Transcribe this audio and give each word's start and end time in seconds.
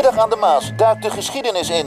Middag 0.00 0.18
aan 0.18 0.30
de 0.30 0.36
Maas 0.36 0.72
duikt 0.76 1.02
de 1.02 1.10
geschiedenis 1.10 1.70
in. 1.70 1.86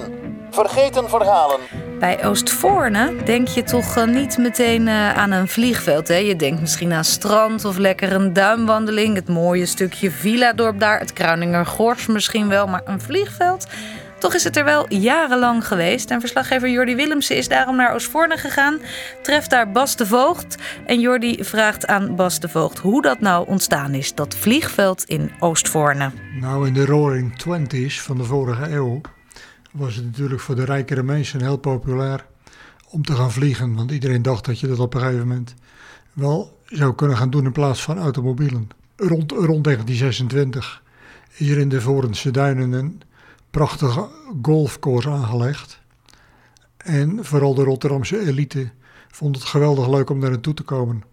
Vergeten 0.51 1.09
verhalen. 1.09 1.59
Bij 1.99 2.25
Oostvoorne 2.25 3.23
denk 3.23 3.47
je 3.47 3.63
toch 3.63 3.97
eh, 3.97 4.03
niet 4.03 4.37
meteen 4.37 4.87
eh, 4.87 5.17
aan 5.17 5.31
een 5.31 5.47
vliegveld. 5.47 6.07
Hè? 6.07 6.15
Je 6.15 6.35
denkt 6.35 6.61
misschien 6.61 6.93
aan 6.93 7.03
strand 7.03 7.65
of 7.65 7.77
lekker 7.77 8.11
een 8.11 8.33
duimwandeling. 8.33 9.15
Het 9.15 9.27
mooie 9.27 9.65
stukje 9.65 10.11
villa-dorp 10.11 10.79
daar. 10.79 10.99
Het 10.99 11.13
Kruininger 11.13 11.65
Gors 11.65 12.05
misschien 12.05 12.49
wel. 12.49 12.67
Maar 12.67 12.81
een 12.85 13.01
vliegveld? 13.01 13.67
Toch 14.23 14.33
is 14.33 14.43
het 14.43 14.57
er 14.57 14.63
wel 14.63 14.93
jarenlang 14.93 15.67
geweest. 15.67 16.11
En 16.11 16.19
verslaggever 16.19 16.69
Jordi 16.69 16.95
Willemsen 16.95 17.35
is 17.35 17.47
daarom 17.47 17.75
naar 17.75 17.93
Oostvoorne 17.93 18.37
gegaan. 18.37 18.79
Treft 19.21 19.49
daar 19.49 19.71
Bas 19.71 19.95
de 19.95 20.05
Voogd. 20.05 20.57
En 20.85 20.99
Jordi 20.99 21.43
vraagt 21.43 21.87
aan 21.87 22.15
Bas 22.15 22.39
de 22.39 22.49
Voogd 22.49 22.77
hoe 22.77 23.01
dat 23.01 23.19
nou 23.19 23.47
ontstaan 23.47 23.93
is. 23.93 24.15
Dat 24.15 24.35
vliegveld 24.35 25.03
in 25.03 25.31
Oostvoorne. 25.39 26.11
Nou, 26.39 26.67
in 26.67 26.73
de 26.73 26.85
Roaring 26.85 27.37
Twenties 27.37 28.01
van 28.01 28.17
de 28.17 28.23
vorige 28.23 28.71
eeuw 28.71 29.01
was 29.71 29.95
het 29.95 30.05
natuurlijk 30.05 30.41
voor 30.41 30.55
de 30.55 30.65
rijkere 30.65 31.03
mensen 31.03 31.41
heel 31.41 31.57
populair 31.57 32.25
om 32.89 33.03
te 33.03 33.15
gaan 33.15 33.31
vliegen. 33.31 33.75
Want 33.75 33.91
iedereen 33.91 34.21
dacht 34.21 34.45
dat 34.45 34.59
je 34.59 34.67
dat 34.67 34.79
op 34.79 34.93
een 34.93 35.01
gegeven 35.01 35.27
moment 35.27 35.53
wel 36.13 36.59
zou 36.65 36.95
kunnen 36.95 37.17
gaan 37.17 37.29
doen 37.29 37.45
in 37.45 37.51
plaats 37.51 37.83
van 37.83 37.97
automobielen. 37.97 38.67
Rond, 38.95 39.31
rond 39.31 39.63
1926 39.63 40.81
is 41.33 41.49
er 41.49 41.57
in 41.57 41.69
de 41.69 41.81
Vorense 41.81 42.31
Duinen 42.31 43.01
prachtige 43.53 44.07
golfcourse 44.41 45.09
aangelegd. 45.09 45.81
En 46.77 47.25
vooral 47.25 47.53
de 47.53 47.63
Rotterdamse 47.63 48.19
elite 48.19 48.71
vond 49.11 49.35
het 49.35 49.45
geweldig 49.45 49.87
leuk 49.87 50.09
om 50.09 50.19
daar 50.19 50.29
naartoe 50.29 50.53
te 50.53 50.63
komen. 50.63 51.03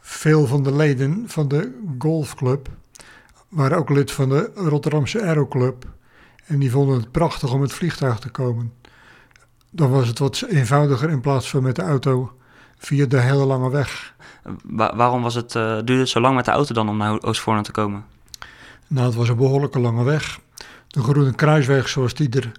Veel 0.00 0.46
van 0.46 0.62
de 0.62 0.74
leden 0.74 1.24
van 1.26 1.48
de 1.48 1.80
golfclub 1.98 2.68
waren 3.48 3.78
ook 3.78 3.90
lid 3.90 4.12
van 4.12 4.28
de 4.28 4.50
Rotterdamse 4.54 5.22
Aeroclub. 5.22 5.84
En 6.46 6.58
die 6.58 6.70
vonden 6.70 6.96
het 6.96 7.10
prachtig 7.10 7.52
om 7.52 7.60
met 7.60 7.72
vliegtuig 7.72 8.18
te 8.18 8.30
komen. 8.30 8.72
Dan 9.70 9.90
was 9.90 10.08
het 10.08 10.18
wat 10.18 10.44
eenvoudiger 10.48 11.10
in 11.10 11.20
plaats 11.20 11.50
van 11.50 11.62
met 11.62 11.76
de 11.76 11.82
auto 11.82 12.32
via 12.78 13.06
de 13.06 13.20
hele 13.20 13.44
lange 13.44 13.70
weg. 13.70 14.14
waarom 14.94 15.22
was 15.22 15.34
het, 15.34 15.54
uh, 15.54 15.62
duurde 15.62 15.98
het 15.98 16.08
zo 16.08 16.20
lang 16.20 16.34
met 16.34 16.44
de 16.44 16.50
auto 16.50 16.74
dan 16.74 16.88
om 16.88 16.96
naar 16.96 17.22
Oostvoorne 17.22 17.62
te 17.62 17.72
komen? 17.72 18.04
Nou, 18.86 19.06
het 19.06 19.14
was 19.14 19.28
een 19.28 19.36
behoorlijke 19.36 19.78
lange 19.78 20.04
weg. 20.04 20.40
De 20.92 21.02
Groene 21.02 21.34
Kruisweg, 21.34 21.88
zoals 21.88 22.14
die 22.14 22.28
er 22.28 22.52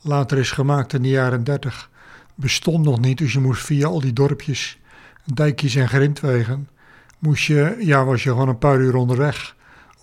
later 0.00 0.38
is 0.38 0.50
gemaakt 0.50 0.92
in 0.92 1.02
de 1.02 1.08
jaren 1.08 1.44
30, 1.44 1.90
bestond 2.34 2.84
nog 2.84 3.00
niet. 3.00 3.18
Dus 3.18 3.32
je 3.32 3.40
moest 3.40 3.62
via 3.62 3.86
al 3.86 4.00
die 4.00 4.12
dorpjes, 4.12 4.78
dijkjes 5.24 5.74
en 5.74 5.88
grindwegen, 5.88 6.68
moest 7.18 7.44
je, 7.44 7.76
ja, 7.78 8.04
was 8.04 8.22
je 8.22 8.30
gewoon 8.30 8.48
een 8.48 8.58
paar 8.58 8.78
uur 8.78 8.94
onderweg 8.94 9.56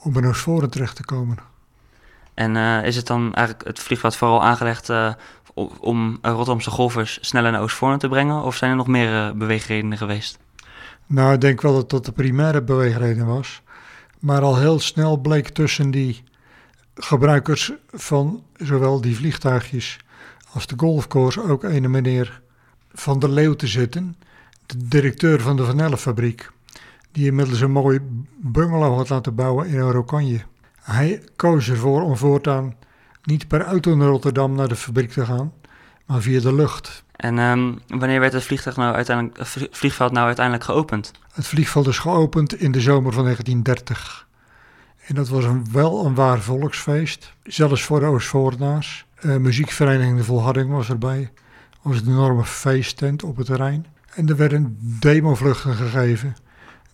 om 0.04 0.14
bij 0.14 0.26
Oostvoorne 0.26 0.70
terecht 0.70 0.96
te 0.96 1.06
komen. 1.06 1.38
En 2.34 2.56
uh, 2.56 2.86
is 2.86 2.96
het 2.96 3.08
dan 3.08 3.34
eigenlijk 3.34 3.68
het 3.68 3.80
vliegveld 3.80 4.16
vooral 4.16 4.44
aangelegd 4.44 4.90
uh, 4.90 5.14
om 5.80 6.18
Rotterdamse 6.22 6.70
golfers 6.70 7.18
sneller 7.22 7.52
naar 7.52 7.62
Oostvoorne 7.62 7.98
te 7.98 8.08
brengen? 8.08 8.44
Of 8.44 8.56
zijn 8.56 8.72
er 8.72 8.78
nog 8.78 8.88
meer 8.88 9.12
uh, 9.14 9.32
beweegredenen 9.32 9.98
geweest? 9.98 10.40
Nou, 11.06 11.34
ik 11.34 11.42
denk 11.42 11.62
wel 11.62 11.74
dat 11.74 11.90
dat 11.90 12.06
de 12.06 12.12
primaire 12.12 12.62
beweegreden 12.62 13.26
was. 13.26 13.62
Maar 14.20 14.42
al 14.42 14.58
heel 14.58 14.80
snel 14.80 15.18
bleek 15.18 15.50
tussen 15.50 15.92
die 15.92 16.24
gebruikers 16.98 17.74
van 17.92 18.44
zowel 18.56 19.02
die 19.02 19.16
vliegtuigjes 19.16 20.00
als 20.54 20.68
de 20.68 20.76
golfcourse 20.78 21.50
ook 21.50 21.64
een 21.64 21.92
meneer 21.92 22.42
Van 22.94 23.20
der 23.20 23.30
Leeuw 23.30 23.54
te 23.54 23.68
zitten, 23.68 24.16
de 24.66 24.88
directeur 24.88 25.42
van 25.42 25.56
de 25.56 25.66
Van 25.66 25.98
fabriek, 25.98 26.52
die 27.12 27.26
inmiddels 27.26 27.62
een 27.62 27.72
mooi 27.72 28.00
bungalow 28.38 28.96
had 28.96 29.10
laten 29.10 29.36
bouwen 29.36 29.68
in 29.68 29.84
Orokanje. 29.84 30.42
Hij 30.82 31.24
koos 31.36 31.70
ervoor 31.70 32.02
om 32.02 32.18
voortaan 32.18 32.76
niet 33.24 33.48
per 33.48 33.62
auto 33.62 33.96
naar 33.96 34.08
Rotterdam 34.08 34.56
naar 34.56 34.68
de 34.68 34.76
fabriek 34.76 35.12
te 35.12 35.26
gaan, 35.26 35.54
maar 36.06 36.22
via 36.22 36.40
de 36.40 36.54
lucht. 36.54 37.04
En 37.16 37.38
um, 37.38 37.80
wanneer 37.88 38.20
werd 38.20 38.34
het 38.34 38.44
vliegtuig 38.44 38.76
nou 38.76 38.96
uiteindelijk, 38.96 39.48
vliegveld 39.72 40.12
nou 40.12 40.26
uiteindelijk 40.26 40.66
geopend? 40.66 41.12
Het 41.32 41.48
vliegveld 41.48 41.88
is 41.88 42.00
geopend 42.00 42.60
in 42.60 42.72
de 42.72 42.82
zomer 42.82 43.14
van 43.14 43.24
1930. 43.24 44.27
En 45.08 45.16
dat 45.16 45.28
was 45.28 45.44
een, 45.44 45.66
wel 45.72 46.06
een 46.06 46.16
waar 46.16 46.40
volksfeest, 46.40 47.34
zelfs 47.44 47.84
voor 47.84 48.00
de 48.00 48.06
Oostvoornaars. 48.06 49.06
Uh, 49.22 49.36
muziekvereniging 49.36 50.18
De 50.18 50.24
Volharding 50.24 50.70
was 50.72 50.90
erbij. 50.90 51.22
Er 51.72 51.80
was 51.82 52.02
een 52.02 52.08
enorme 52.08 52.44
feesttent 52.44 53.24
op 53.24 53.38
het 53.38 53.46
terrein. 53.46 53.86
En 54.14 54.30
er 54.30 54.36
werden 54.36 54.78
demovluchten 54.80 55.74
gegeven 55.74 56.36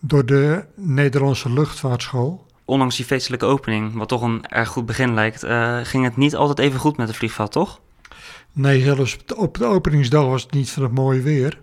door 0.00 0.26
de 0.26 0.64
Nederlandse 0.74 1.52
luchtvaartschool. 1.52 2.46
Ondanks 2.64 2.96
die 2.96 3.04
feestelijke 3.04 3.46
opening, 3.46 3.94
wat 3.94 4.08
toch 4.08 4.22
een 4.22 4.46
erg 4.48 4.68
goed 4.68 4.86
begin 4.86 5.14
lijkt, 5.14 5.44
uh, 5.44 5.78
ging 5.82 6.04
het 6.04 6.16
niet 6.16 6.36
altijd 6.36 6.58
even 6.58 6.80
goed 6.80 6.96
met 6.96 7.08
het 7.08 7.16
vliegveld, 7.16 7.52
toch? 7.52 7.80
Nee, 8.52 8.82
zelfs 8.82 9.18
op 9.36 9.58
de 9.58 9.64
openingsdag 9.64 10.24
was 10.24 10.42
het 10.42 10.52
niet 10.52 10.70
van 10.70 10.82
het 10.82 10.92
mooie 10.92 11.20
weer. 11.20 11.60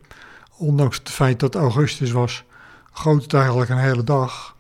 Ondanks 0.58 0.98
het 0.98 1.10
feit 1.10 1.40
dat 1.40 1.56
augustus 1.56 2.12
was, 2.12 2.44
goot 2.92 3.24
het 3.24 3.34
eigenlijk 3.34 3.70
een 3.70 3.78
hele 3.78 4.04
dag. 4.04 4.56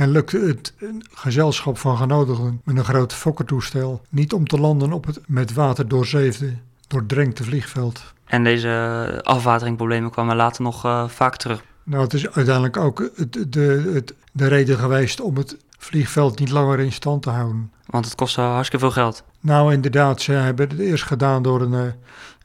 En 0.00 0.10
lukte 0.10 0.38
het 0.38 0.72
gezelschap 1.10 1.78
van 1.78 1.96
genodigden 1.96 2.60
met 2.64 2.76
een 2.76 2.84
groot 2.84 3.12
fokkertoestel 3.12 4.00
niet 4.08 4.32
om 4.32 4.46
te 4.46 4.60
landen 4.60 4.92
op 4.92 5.06
het 5.06 5.20
met 5.26 5.52
water 5.52 5.88
doorzeefde, 5.88 6.54
doordrenkte 6.86 7.44
vliegveld. 7.44 8.02
En 8.24 8.44
deze 8.44 9.20
afwateringproblemen 9.22 10.10
kwamen 10.10 10.36
later 10.36 10.62
nog 10.62 10.86
uh, 10.86 11.08
vaak 11.08 11.36
terug. 11.36 11.62
Nou, 11.82 12.02
het 12.02 12.12
is 12.12 12.30
uiteindelijk 12.30 12.76
ook 12.76 13.10
het, 13.14 13.52
de, 13.52 13.90
het, 13.94 14.14
de 14.32 14.46
reden 14.46 14.78
geweest 14.78 15.20
om 15.20 15.36
het 15.36 15.56
vliegveld 15.78 16.38
niet 16.38 16.50
langer 16.50 16.80
in 16.80 16.92
stand 16.92 17.22
te 17.22 17.30
houden. 17.30 17.72
Want 17.86 18.04
het 18.04 18.14
kostte 18.14 18.40
hartstikke 18.40 18.84
veel 18.84 18.94
geld. 18.94 19.24
Nou, 19.40 19.72
inderdaad. 19.72 20.20
Ze 20.20 20.32
hebben 20.32 20.68
het 20.68 20.78
eerst 20.78 21.04
gedaan 21.04 21.42
door 21.42 21.60
een 21.60 21.84
uh, 21.84 21.92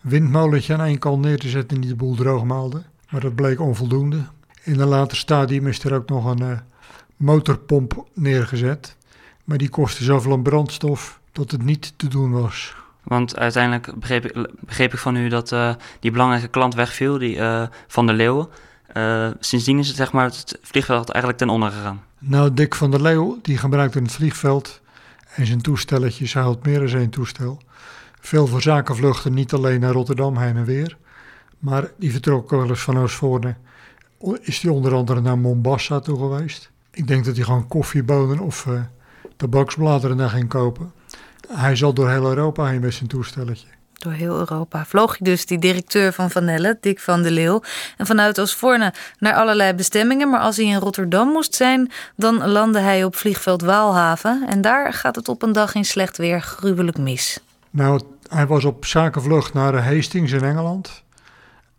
windmolentje 0.01 0.73
aan 0.73 0.85
één 0.85 0.99
kant 0.99 1.21
neer 1.21 1.39
te 1.39 1.49
zetten 1.49 1.81
die 1.81 1.89
de 1.89 1.95
boel 1.95 2.15
droog 2.15 2.43
maalde. 2.43 2.83
Maar 3.09 3.21
dat 3.21 3.35
bleek 3.35 3.61
onvoldoende. 3.61 4.17
In 4.63 4.79
een 4.79 4.87
later 4.87 5.17
stadium 5.17 5.67
is 5.67 5.83
er 5.83 5.93
ook 5.93 6.09
nog 6.09 6.25
een 6.25 6.41
uh, 6.41 6.57
motorpomp 7.15 8.05
neergezet. 8.13 8.95
Maar 9.43 9.57
die 9.57 9.69
kostte 9.69 10.03
zoveel 10.03 10.31
aan 10.31 10.43
brandstof 10.43 11.19
dat 11.31 11.51
het 11.51 11.63
niet 11.63 11.93
te 11.95 12.07
doen 12.07 12.31
was. 12.31 12.75
Want 13.03 13.37
uiteindelijk 13.37 13.99
begreep 13.99 14.25
ik, 14.25 14.47
begreep 14.59 14.93
ik 14.93 14.99
van 14.99 15.15
u 15.15 15.27
dat 15.29 15.51
uh, 15.51 15.73
die 15.99 16.11
belangrijke 16.11 16.47
klant 16.47 16.75
wegviel, 16.75 17.17
die 17.17 17.35
uh, 17.35 17.67
van 17.87 18.05
der 18.05 18.15
Leeuwen. 18.15 18.47
Uh, 18.93 19.29
sindsdien 19.39 19.79
is 19.79 19.87
het, 19.87 19.95
zeg 19.95 20.11
maar, 20.11 20.25
het 20.25 20.59
vliegveld 20.61 21.09
eigenlijk 21.09 21.37
ten 21.43 21.49
onder 21.49 21.71
gegaan. 21.71 22.03
Nou, 22.19 22.53
Dick 22.53 22.75
van 22.75 22.91
der 22.91 23.01
Leeuw, 23.01 23.39
die 23.41 23.57
gebruikte 23.57 23.99
het 23.99 24.11
vliegveld 24.11 24.81
en 25.35 25.45
zijn 25.45 25.61
toestelletjes, 25.61 26.33
hij 26.33 26.43
had 26.43 26.65
meer 26.65 26.79
dan 26.79 26.99
één 26.99 27.09
toestel. 27.09 27.61
Veel 28.19 28.47
voor 28.47 28.61
zakenvluchten, 28.61 29.33
niet 29.33 29.53
alleen 29.53 29.79
naar 29.79 29.91
Rotterdam 29.91 30.37
heen 30.37 30.57
en 30.57 30.65
weer. 30.65 30.97
Maar 31.59 31.91
die 31.97 32.11
vertrok 32.11 32.49
wel 32.49 32.69
eens 32.69 32.81
van 32.81 32.97
Oostvoorne. 32.97 33.55
Is 34.41 34.61
hij 34.61 34.71
onder 34.71 34.93
andere 34.93 35.21
naar 35.21 35.37
Mombasa 35.37 35.99
toe 35.99 36.17
geweest. 36.17 36.71
Ik 36.95 37.07
denk 37.07 37.25
dat 37.25 37.35
hij 37.35 37.45
gewoon 37.45 37.67
koffiebonen 37.67 38.39
of 38.39 38.65
uh, 38.65 38.79
tabaksbladeren 39.35 40.17
daar 40.17 40.29
ging 40.29 40.49
kopen. 40.49 40.91
Hij 41.47 41.75
zal 41.75 41.93
door 41.93 42.09
heel 42.09 42.27
Europa 42.27 42.65
heen 42.65 42.81
met 42.81 42.93
zijn 42.93 43.09
toestelletje. 43.09 43.67
Door 43.93 44.11
heel 44.11 44.37
Europa 44.37 44.85
vloog 44.85 45.17
hij 45.17 45.27
dus 45.31 45.45
die 45.45 45.59
directeur 45.59 46.13
van 46.13 46.31
Van 46.31 46.47
Elle, 46.47 46.77
Dick 46.81 46.99
van 46.99 47.21
de 47.21 47.31
Leeuw. 47.31 47.61
En 47.97 48.05
vanuit 48.05 48.39
Oostvoorne 48.39 48.93
naar 49.19 49.33
allerlei 49.33 49.73
bestemmingen. 49.73 50.29
Maar 50.29 50.39
als 50.39 50.57
hij 50.57 50.65
in 50.65 50.79
Rotterdam 50.79 51.27
moest 51.27 51.55
zijn, 51.55 51.91
dan 52.15 52.47
landde 52.47 52.79
hij 52.79 53.03
op 53.03 53.15
vliegveld 53.15 53.61
Waalhaven. 53.61 54.45
En 54.47 54.61
daar 54.61 54.93
gaat 54.93 55.15
het 55.15 55.27
op 55.27 55.41
een 55.41 55.51
dag 55.51 55.75
in 55.75 55.85
slecht 55.85 56.17
weer 56.17 56.41
gruwelijk 56.41 56.97
mis. 56.97 57.39
Nou, 57.69 58.01
hij 58.27 58.47
was 58.47 58.65
op 58.65 58.85
zakenvlucht 58.85 59.53
naar 59.53 59.83
Hastings 59.83 60.31
in 60.31 60.43
Engeland. 60.43 61.03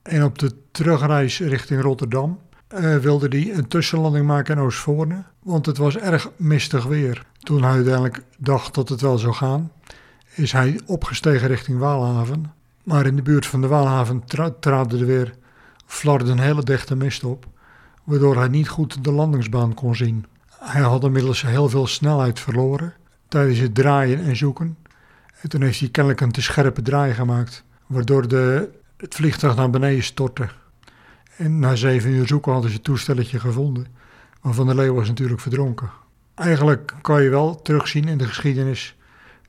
En 0.03 0.25
op 0.25 0.38
de 0.38 0.53
terugreis 0.71 1.41
richting 1.41 1.82
Rotterdam 1.82 2.38
uh, 2.75 2.97
wilde 2.97 3.28
hij 3.28 3.54
een 3.54 3.69
tussenlanding 3.69 4.27
maken 4.27 4.56
in 4.56 4.62
Oostvoorne, 4.62 5.22
want 5.43 5.66
het 5.66 5.77
was 5.77 5.97
erg 5.97 6.31
mistig 6.37 6.84
weer. 6.84 7.27
Toen 7.38 7.62
hij 7.62 7.72
uiteindelijk 7.72 8.22
dacht 8.38 8.75
dat 8.75 8.88
het 8.88 9.00
wel 9.00 9.19
zou 9.19 9.35
gaan, 9.35 9.73
is 10.35 10.52
hij 10.52 10.81
opgestegen 10.87 11.49
richting 11.49 11.79
Waalhaven. 11.79 12.52
Maar 12.82 13.06
in 13.06 13.17
de 13.17 13.23
buurt 13.23 13.46
van 13.46 13.61
de 13.61 13.67
Waalhaven 13.67 14.25
tra 14.25 14.50
traden 14.61 15.00
er 15.00 15.06
weer 15.06 15.35
flarden 15.87 16.29
een 16.29 16.38
hele 16.38 16.62
dichte 16.62 16.96
mist 16.96 17.25
op, 17.25 17.46
waardoor 18.05 18.37
hij 18.37 18.49
niet 18.49 18.69
goed 18.69 19.05
de 19.05 19.12
landingsbaan 19.12 19.75
kon 19.75 19.94
zien. 19.94 20.26
Hij 20.58 20.82
had 20.82 21.05
inmiddels 21.05 21.43
heel 21.43 21.69
veel 21.69 21.87
snelheid 21.87 22.40
verloren 22.40 22.94
tijdens 23.29 23.58
het 23.58 23.75
draaien 23.75 24.25
en 24.25 24.37
zoeken. 24.37 24.76
En 25.40 25.49
toen 25.49 25.62
heeft 25.62 25.81
hij 25.81 25.88
kennelijk 25.88 26.20
een 26.20 26.32
te 26.32 26.43
scherpe 26.43 26.82
draai 26.82 27.14
gemaakt, 27.14 27.64
waardoor 27.87 28.29
de, 28.29 28.69
het 28.96 29.14
vliegtuig 29.14 29.56
naar 29.56 29.70
beneden 29.70 30.05
stortte. 30.05 30.49
En 31.37 31.59
na 31.59 31.75
zeven 31.75 32.11
uur 32.11 32.27
zoeken 32.27 32.53
hadden 32.53 32.71
ze 32.71 32.77
het 32.77 32.85
toestelletje 32.85 33.41
gevonden. 33.41 33.87
Maar 34.43 34.53
Van 34.53 34.67
der 34.67 34.75
Leeuw 34.75 34.94
was 34.94 35.09
natuurlijk 35.09 35.41
verdronken. 35.41 35.91
Eigenlijk 36.35 36.94
kan 37.00 37.23
je 37.23 37.29
wel 37.29 37.62
terugzien 37.62 38.09
in 38.09 38.19
de 38.19 38.27
geschiedenis 38.27 38.97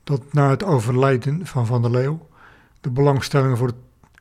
dat 0.04 0.32
na 0.32 0.50
het 0.50 0.64
overlijden 0.64 1.46
van 1.46 1.66
Van 1.66 1.82
der 1.82 1.90
Leeuw 1.90 2.28
de 2.80 2.90
belangstelling 2.90 3.58
voor 3.58 3.66
het 3.66 3.76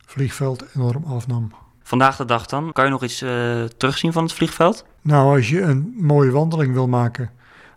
vliegveld 0.06 0.66
enorm 0.76 1.04
afnam. 1.04 1.52
Vandaag 1.84 2.18
de 2.18 2.26
dag 2.26 2.46
dan, 2.46 2.72
kan 2.74 2.86
je 2.86 2.92
nog 2.92 3.04
iets 3.04 3.22
uh, 3.22 3.64
terugzien 3.64 4.14
van 4.14 4.24
het 4.24 4.34
vliegveld? 4.34 4.86
Nou, 5.02 5.36
als 5.36 5.50
je 5.50 5.62
een 5.62 5.94
mooie 5.98 6.32
wandeling 6.32 6.74
wil 6.74 6.88
maken, 6.88 7.32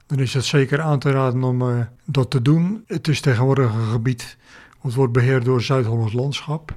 dan 0.07 0.19
is 0.19 0.35
het 0.35 0.45
zeker 0.45 0.81
aan 0.81 0.99
te 0.99 1.11
raden 1.11 1.43
om 1.43 1.63
uh, 1.63 1.81
dat 2.05 2.31
te 2.31 2.43
doen. 2.43 2.85
Het 2.87 3.09
is 3.09 3.21
tegenwoordig 3.21 3.75
een 3.75 3.91
gebied 3.91 4.37
wat 4.81 4.95
wordt 4.95 5.13
beheerd 5.13 5.45
door 5.45 5.63
Zuid-Hollands 5.63 6.13
Landschap. 6.13 6.75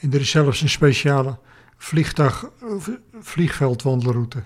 En 0.00 0.12
er 0.12 0.20
is 0.20 0.30
zelfs 0.30 0.60
een 0.60 0.68
speciale 0.68 1.38
vliegtuig, 1.76 2.44
vliegveldwandelroute. 3.20 4.42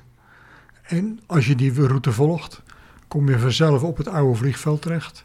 En 0.83 1.21
als 1.27 1.47
je 1.47 1.55
die 1.55 1.87
route 1.87 2.13
volgt, 2.13 2.63
kom 3.09 3.29
je 3.29 3.39
vanzelf 3.39 3.83
op 3.83 3.97
het 3.97 4.09
oude 4.09 4.39
vliegveld 4.39 4.83
terecht. 4.83 5.25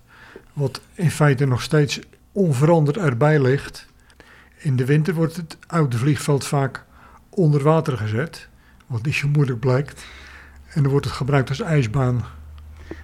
Wat 0.54 0.82
in 0.94 1.12
feite 1.12 1.46
nog 1.46 1.62
steeds 1.62 2.00
onveranderd 2.32 2.98
erbij 2.98 3.42
ligt. 3.42 3.88
In 4.58 4.76
de 4.76 4.86
winter 4.86 5.14
wordt 5.14 5.36
het 5.36 5.58
oude 5.68 5.98
vliegveld 5.98 6.46
vaak 6.46 6.84
onder 7.30 7.64
water 7.64 7.98
gezet, 7.98 8.48
wat 8.88 9.06
niet 9.06 9.16
zo 9.16 9.28
moeilijk 9.28 9.60
blijkt. 9.60 10.06
En 10.74 10.82
dan 10.82 10.92
wordt 10.92 11.06
het 11.06 11.16
gebruikt 11.16 11.50
als 11.50 11.62
ijsbaan. 11.62 12.26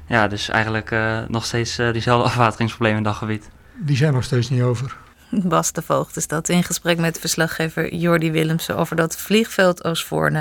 Ja, 0.05 0.27
dus 0.27 0.49
eigenlijk 0.49 0.91
uh, 0.91 1.19
nog 1.27 1.45
steeds 1.45 1.79
uh, 1.79 1.91
diezelfde 1.91 2.27
afwateringsproblemen 2.29 2.97
in 2.97 3.03
dat 3.03 3.15
gebied. 3.15 3.49
Die 3.75 3.97
zijn 3.97 4.13
nog 4.13 4.23
steeds 4.23 4.49
niet 4.49 4.61
over. 4.61 4.97
Bas 5.33 5.71
de 5.71 5.81
Voogd 5.81 6.15
is 6.15 6.27
dat 6.27 6.49
in 6.49 6.63
gesprek 6.63 6.97
met 6.97 7.19
verslaggever 7.19 7.95
Jordi 7.95 8.31
Willemsen 8.31 8.77
over 8.77 8.95
dat 8.95 9.17
vliegveld 9.17 9.83
Oostvoorne 9.83 10.39